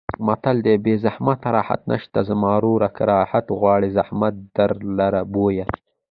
[0.27, 5.65] متل دی: بې زحمته راحت نشته زما وروره که راحت غواړې زحمت درلره بویه.